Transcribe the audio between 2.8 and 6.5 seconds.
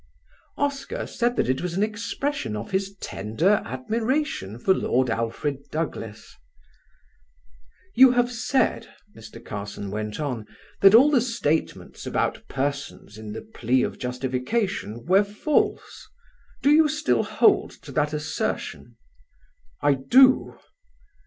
tender admiration for Lord Alfred Douglas.